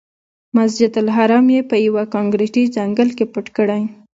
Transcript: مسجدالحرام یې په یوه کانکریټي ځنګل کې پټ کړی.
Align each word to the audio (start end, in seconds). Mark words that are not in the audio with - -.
مسجدالحرام 0.55 1.45
یې 1.55 1.61
په 1.69 1.75
یوه 1.87 2.03
کانکریټي 2.13 2.63
ځنګل 2.75 3.09
کې 3.17 3.25
پټ 3.33 3.45
کړی. 3.57 3.81